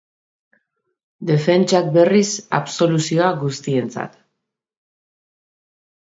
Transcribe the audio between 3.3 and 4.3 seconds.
guztientzat.